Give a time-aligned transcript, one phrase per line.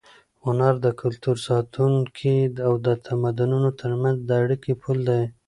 [0.45, 5.23] هنر د کلتور ساتونکی او د تمدنونو تر منځ د اړیکې پُل دی.